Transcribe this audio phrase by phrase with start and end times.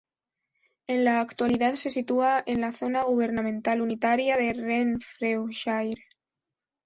[0.87, 6.01] En la actualidad, se sitúa en la zona gubernamental unitaria de Renfrewshire.